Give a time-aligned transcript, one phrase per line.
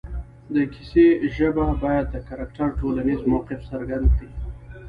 [0.53, 4.29] د کیسې ژبه باید د کرکټر ټولنیز موقف څرګند کړي